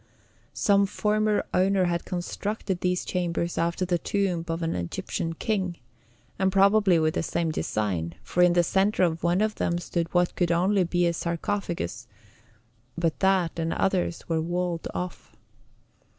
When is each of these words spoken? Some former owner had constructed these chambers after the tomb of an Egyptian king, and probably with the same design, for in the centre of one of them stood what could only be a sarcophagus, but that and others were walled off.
Some 0.55 0.87
former 0.87 1.45
owner 1.53 1.83
had 1.83 2.05
constructed 2.05 2.81
these 2.81 3.05
chambers 3.05 3.55
after 3.59 3.85
the 3.85 3.99
tomb 3.99 4.43
of 4.47 4.63
an 4.63 4.75
Egyptian 4.75 5.33
king, 5.33 5.77
and 6.39 6.51
probably 6.51 6.97
with 6.97 7.13
the 7.13 7.21
same 7.21 7.51
design, 7.51 8.15
for 8.23 8.41
in 8.41 8.53
the 8.53 8.63
centre 8.63 9.03
of 9.03 9.21
one 9.21 9.41
of 9.41 9.53
them 9.61 9.77
stood 9.77 10.11
what 10.11 10.35
could 10.35 10.51
only 10.51 10.83
be 10.85 11.05
a 11.05 11.13
sarcophagus, 11.13 12.07
but 12.97 13.19
that 13.19 13.59
and 13.59 13.73
others 13.73 14.27
were 14.27 14.41
walled 14.41 14.87
off. 14.95 15.35